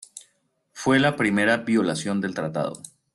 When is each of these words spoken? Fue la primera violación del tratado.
Fue 0.73 0.97
la 0.97 1.15
primera 1.15 1.57
violación 1.57 2.21
del 2.21 2.33
tratado. 2.33 2.81